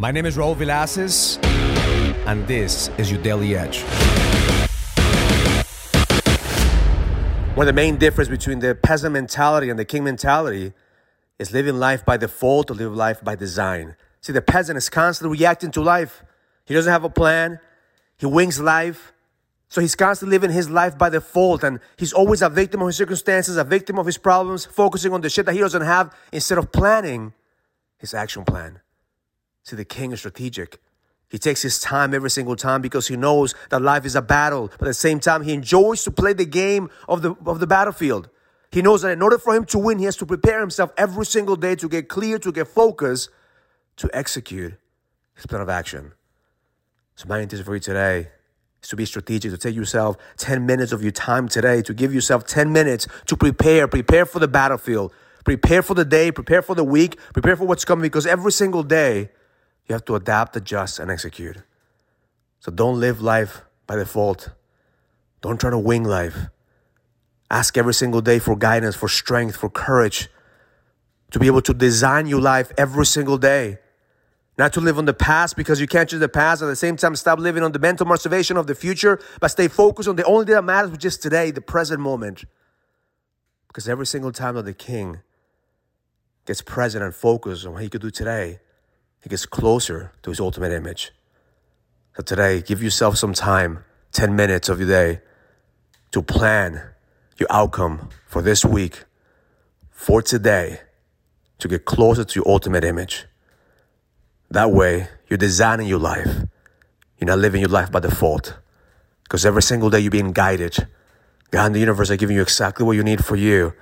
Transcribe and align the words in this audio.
My 0.00 0.12
name 0.12 0.26
is 0.26 0.36
Raul 0.36 0.54
Villacis, 0.54 1.44
and 2.24 2.46
this 2.46 2.88
is 2.98 3.10
your 3.10 3.20
Daily 3.20 3.56
Edge. 3.56 3.82
One 7.56 7.66
of 7.66 7.66
the 7.66 7.72
main 7.72 7.96
difference 7.96 8.30
between 8.30 8.60
the 8.60 8.76
peasant 8.76 9.12
mentality 9.12 9.70
and 9.70 9.76
the 9.76 9.84
king 9.84 10.04
mentality 10.04 10.72
is 11.40 11.52
living 11.52 11.80
life 11.80 12.04
by 12.04 12.16
default 12.16 12.70
or 12.70 12.74
live 12.74 12.94
life 12.94 13.24
by 13.24 13.34
design. 13.34 13.96
See, 14.20 14.32
the 14.32 14.40
peasant 14.40 14.76
is 14.76 14.88
constantly 14.88 15.36
reacting 15.36 15.72
to 15.72 15.80
life. 15.80 16.22
He 16.64 16.74
doesn't 16.74 16.92
have 16.92 17.02
a 17.02 17.10
plan. 17.10 17.58
He 18.18 18.26
wings 18.26 18.60
life. 18.60 19.12
So 19.68 19.80
he's 19.80 19.96
constantly 19.96 20.36
living 20.36 20.52
his 20.52 20.70
life 20.70 20.96
by 20.96 21.08
default 21.08 21.64
and 21.64 21.80
he's 21.96 22.12
always 22.12 22.40
a 22.40 22.48
victim 22.48 22.82
of 22.82 22.86
his 22.86 22.96
circumstances, 22.96 23.56
a 23.56 23.64
victim 23.64 23.98
of 23.98 24.06
his 24.06 24.16
problems, 24.16 24.64
focusing 24.64 25.12
on 25.12 25.22
the 25.22 25.28
shit 25.28 25.44
that 25.46 25.54
he 25.54 25.58
doesn't 25.58 25.82
have 25.82 26.14
instead 26.30 26.56
of 26.56 26.70
planning 26.70 27.32
his 27.98 28.14
action 28.14 28.44
plan. 28.44 28.80
See, 29.68 29.76
the 29.76 29.84
king 29.84 30.12
is 30.12 30.20
strategic. 30.20 30.80
He 31.28 31.36
takes 31.36 31.60
his 31.60 31.78
time 31.78 32.14
every 32.14 32.30
single 32.30 32.56
time 32.56 32.80
because 32.80 33.08
he 33.08 33.18
knows 33.18 33.54
that 33.68 33.82
life 33.82 34.06
is 34.06 34.16
a 34.16 34.22
battle. 34.22 34.68
But 34.78 34.88
at 34.88 34.92
the 34.92 34.94
same 34.94 35.20
time, 35.20 35.42
he 35.42 35.52
enjoys 35.52 36.02
to 36.04 36.10
play 36.10 36.32
the 36.32 36.46
game 36.46 36.88
of 37.06 37.20
the, 37.20 37.34
of 37.44 37.60
the 37.60 37.66
battlefield. 37.66 38.30
He 38.72 38.80
knows 38.80 39.02
that 39.02 39.10
in 39.10 39.20
order 39.20 39.36
for 39.36 39.54
him 39.54 39.66
to 39.66 39.78
win, 39.78 39.98
he 39.98 40.06
has 40.06 40.16
to 40.16 40.26
prepare 40.26 40.60
himself 40.60 40.90
every 40.96 41.26
single 41.26 41.54
day 41.54 41.74
to 41.74 41.86
get 41.86 42.08
clear, 42.08 42.38
to 42.38 42.50
get 42.50 42.66
focused, 42.66 43.28
to 43.96 44.08
execute 44.14 44.72
his 45.34 45.44
plan 45.44 45.60
of 45.60 45.68
action. 45.68 46.12
So 47.16 47.28
my 47.28 47.40
intention 47.40 47.66
for 47.66 47.74
you 47.74 47.80
today 47.80 48.28
is 48.82 48.88
to 48.88 48.96
be 48.96 49.04
strategic, 49.04 49.50
to 49.50 49.58
take 49.58 49.74
yourself 49.74 50.16
10 50.38 50.64
minutes 50.64 50.92
of 50.92 51.02
your 51.02 51.12
time 51.12 51.46
today, 51.46 51.82
to 51.82 51.92
give 51.92 52.14
yourself 52.14 52.46
10 52.46 52.72
minutes 52.72 53.06
to 53.26 53.36
prepare, 53.36 53.86
prepare 53.86 54.24
for 54.24 54.38
the 54.38 54.48
battlefield, 54.48 55.12
prepare 55.44 55.82
for 55.82 55.92
the 55.92 56.06
day, 56.06 56.32
prepare 56.32 56.62
for 56.62 56.74
the 56.74 56.84
week, 56.84 57.18
prepare 57.34 57.54
for 57.54 57.66
what's 57.66 57.84
coming 57.84 58.04
because 58.04 58.24
every 58.24 58.52
single 58.52 58.82
day 58.82 59.28
you 59.88 59.94
have 59.94 60.04
to 60.04 60.14
adapt, 60.14 60.54
adjust, 60.56 60.98
and 60.98 61.10
execute. 61.10 61.56
So 62.60 62.70
don't 62.70 63.00
live 63.00 63.20
life 63.20 63.62
by 63.86 63.96
default. 63.96 64.50
Don't 65.40 65.58
try 65.58 65.70
to 65.70 65.78
wing 65.78 66.04
life. 66.04 66.36
Ask 67.50 67.78
every 67.78 67.94
single 67.94 68.20
day 68.20 68.38
for 68.38 68.56
guidance, 68.56 68.94
for 68.94 69.08
strength, 69.08 69.56
for 69.56 69.70
courage, 69.70 70.28
to 71.30 71.38
be 71.38 71.46
able 71.46 71.62
to 71.62 71.72
design 71.72 72.26
your 72.26 72.40
life 72.40 72.70
every 72.76 73.06
single 73.06 73.38
day. 73.38 73.78
Not 74.58 74.72
to 74.72 74.80
live 74.80 74.98
on 74.98 75.04
the 75.04 75.14
past 75.14 75.56
because 75.56 75.80
you 75.80 75.86
can't 75.86 76.10
change 76.10 76.20
the 76.20 76.28
past. 76.28 76.62
At 76.62 76.66
the 76.66 76.76
same 76.76 76.96
time, 76.96 77.14
stop 77.14 77.38
living 77.38 77.62
on 77.62 77.72
the 77.72 77.78
mental 77.78 78.06
motivation 78.06 78.56
of 78.56 78.66
the 78.66 78.74
future, 78.74 79.20
but 79.40 79.48
stay 79.48 79.68
focused 79.68 80.08
on 80.08 80.16
the 80.16 80.24
only 80.24 80.46
thing 80.46 80.56
that 80.56 80.64
matters, 80.64 80.90
which 80.90 81.04
is 81.04 81.16
today, 81.16 81.50
the 81.52 81.60
present 81.60 82.00
moment. 82.00 82.44
Because 83.68 83.88
every 83.88 84.06
single 84.06 84.32
time 84.32 84.56
that 84.56 84.64
the 84.64 84.74
king 84.74 85.20
gets 86.44 86.60
present 86.60 87.04
and 87.04 87.14
focused 87.14 87.64
on 87.64 87.74
what 87.74 87.82
he 87.82 87.88
could 87.88 88.02
do 88.02 88.10
today, 88.10 88.58
he 89.22 89.28
gets 89.28 89.46
closer 89.46 90.12
to 90.22 90.30
his 90.30 90.40
ultimate 90.40 90.72
image. 90.72 91.12
So 92.16 92.22
today, 92.22 92.62
give 92.62 92.82
yourself 92.82 93.16
some 93.16 93.32
time, 93.32 93.84
10 94.12 94.34
minutes 94.34 94.68
of 94.68 94.80
your 94.80 94.88
day, 94.88 95.20
to 96.10 96.22
plan 96.22 96.82
your 97.38 97.46
outcome 97.50 98.08
for 98.26 98.42
this 98.42 98.64
week, 98.64 99.04
for 99.90 100.22
today, 100.22 100.80
to 101.58 101.68
get 101.68 101.84
closer 101.84 102.24
to 102.24 102.34
your 102.38 102.48
ultimate 102.48 102.84
image. 102.84 103.26
That 104.50 104.70
way, 104.70 105.08
you're 105.28 105.38
designing 105.38 105.86
your 105.86 105.98
life. 105.98 106.44
You're 107.18 107.26
not 107.26 107.38
living 107.38 107.60
your 107.60 107.70
life 107.70 107.92
by 107.92 108.00
default. 108.00 108.58
Because 109.24 109.44
every 109.44 109.62
single 109.62 109.90
day 109.90 110.00
you're 110.00 110.10
being 110.10 110.32
guided. 110.32 110.88
God 111.50 111.66
and 111.66 111.74
the 111.74 111.80
universe 111.80 112.10
are 112.10 112.16
giving 112.16 112.36
you 112.36 112.42
exactly 112.42 112.84
what 112.86 112.96
you 112.96 113.02
need 113.02 113.24
for 113.24 113.36
you 113.36 113.74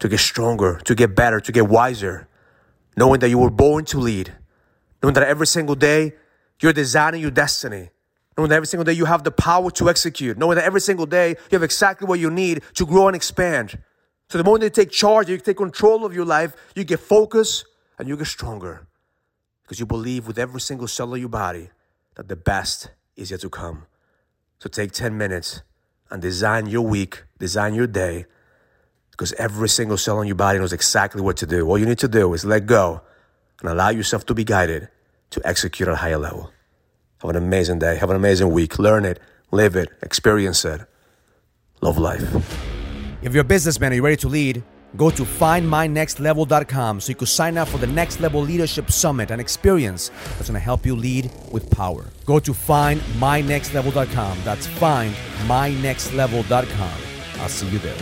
to 0.00 0.08
get 0.08 0.20
stronger, 0.20 0.80
to 0.84 0.94
get 0.94 1.14
better, 1.14 1.40
to 1.40 1.52
get 1.52 1.68
wiser. 1.68 2.28
Knowing 2.96 3.20
that 3.20 3.28
you 3.28 3.38
were 3.38 3.50
born 3.50 3.84
to 3.86 3.98
lead. 3.98 4.34
Knowing 5.04 5.12
that 5.12 5.24
every 5.24 5.46
single 5.46 5.74
day 5.74 6.14
you're 6.60 6.72
designing 6.72 7.20
your 7.20 7.30
destiny. 7.30 7.90
Knowing 8.38 8.48
that 8.48 8.56
every 8.56 8.66
single 8.66 8.84
day 8.84 8.94
you 8.94 9.04
have 9.04 9.22
the 9.22 9.30
power 9.30 9.70
to 9.72 9.90
execute. 9.90 10.38
Knowing 10.38 10.56
that 10.56 10.64
every 10.64 10.80
single 10.80 11.04
day 11.04 11.36
you 11.50 11.56
have 11.56 11.62
exactly 11.62 12.08
what 12.08 12.18
you 12.18 12.30
need 12.30 12.62
to 12.72 12.86
grow 12.86 13.06
and 13.06 13.14
expand. 13.14 13.78
So 14.30 14.38
the 14.38 14.44
moment 14.44 14.62
you 14.62 14.70
take 14.70 14.90
charge, 14.90 15.28
you 15.28 15.36
take 15.36 15.58
control 15.58 16.06
of 16.06 16.14
your 16.14 16.24
life, 16.24 16.54
you 16.74 16.84
get 16.84 17.00
focused 17.00 17.66
and 17.98 18.08
you 18.08 18.16
get 18.16 18.28
stronger 18.28 18.86
because 19.60 19.78
you 19.78 19.84
believe 19.84 20.26
with 20.26 20.38
every 20.38 20.62
single 20.62 20.88
cell 20.88 21.12
of 21.12 21.20
your 21.20 21.28
body 21.28 21.68
that 22.14 22.28
the 22.28 22.36
best 22.36 22.88
is 23.14 23.30
yet 23.30 23.40
to 23.40 23.50
come. 23.50 23.84
So 24.58 24.70
take 24.70 24.92
10 24.92 25.18
minutes 25.18 25.60
and 26.10 26.22
design 26.22 26.64
your 26.64 26.80
week, 26.80 27.24
design 27.38 27.74
your 27.74 27.88
day, 27.88 28.24
because 29.10 29.34
every 29.34 29.68
single 29.68 29.98
cell 29.98 30.22
in 30.22 30.28
your 30.28 30.34
body 30.34 30.58
knows 30.58 30.72
exactly 30.72 31.20
what 31.20 31.36
to 31.36 31.46
do. 31.46 31.68
All 31.68 31.76
you 31.76 31.84
need 31.84 31.98
to 31.98 32.08
do 32.08 32.32
is 32.32 32.46
let 32.46 32.64
go 32.64 33.02
and 33.60 33.68
allow 33.68 33.90
yourself 33.90 34.24
to 34.26 34.34
be 34.34 34.44
guided 34.44 34.88
to 35.34 35.46
execute 35.46 35.88
at 35.88 35.94
a 35.94 35.96
higher 35.96 36.18
level. 36.18 36.52
Have 37.20 37.30
an 37.30 37.36
amazing 37.36 37.78
day. 37.78 37.94
Have 37.96 38.10
an 38.10 38.16
amazing 38.16 38.50
week. 38.50 38.78
Learn 38.78 39.04
it, 39.04 39.20
live 39.50 39.76
it, 39.76 39.90
experience 40.02 40.64
it. 40.64 40.80
Love 41.80 41.98
life. 41.98 42.22
If 43.22 43.34
you're 43.34 43.42
a 43.42 43.44
businessman, 43.44 43.92
are 43.92 43.96
you 43.96 44.04
ready 44.04 44.16
to 44.18 44.28
lead? 44.28 44.62
Go 44.96 45.10
to 45.10 45.22
findmynextlevel.com 45.22 47.00
so 47.00 47.08
you 47.08 47.16
can 47.16 47.26
sign 47.26 47.58
up 47.58 47.66
for 47.68 47.78
the 47.78 47.86
Next 47.86 48.20
Level 48.20 48.40
Leadership 48.40 48.92
Summit, 48.92 49.32
an 49.32 49.40
experience 49.40 50.10
that's 50.36 50.48
going 50.48 50.54
to 50.54 50.60
help 50.60 50.86
you 50.86 50.94
lead 50.94 51.32
with 51.50 51.68
power. 51.70 52.04
Go 52.26 52.38
to 52.38 52.52
findmynextlevel.com. 52.52 54.38
That's 54.44 54.68
findmynextlevel.com. 54.68 57.40
I'll 57.40 57.48
see 57.48 57.68
you 57.70 57.78
there. 57.78 57.96